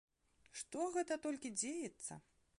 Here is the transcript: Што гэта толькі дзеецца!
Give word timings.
Што 0.61 0.87
гэта 0.95 1.19
толькі 1.27 1.53
дзеецца! 1.61 2.21